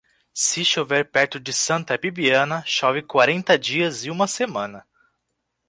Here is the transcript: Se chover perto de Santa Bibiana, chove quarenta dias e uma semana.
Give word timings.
Se 0.33 0.63
chover 0.65 1.05
perto 1.11 1.39
de 1.39 1.51
Santa 1.53 1.95
Bibiana, 1.95 2.63
chove 2.65 3.03
quarenta 3.03 3.55
dias 3.55 4.03
e 4.03 4.09
uma 4.09 4.25
semana. 4.25 4.83